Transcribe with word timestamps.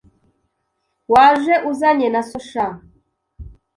Waje 1.13 1.55
uzanye 1.71 2.07
na 2.13 2.21
so 2.29 2.39
sha 2.49 2.67